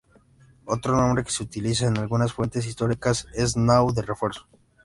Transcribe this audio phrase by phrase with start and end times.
[0.65, 4.47] Otro nombre que se utiliza en algunas fuentes históricas es "Nao de Refuerzo".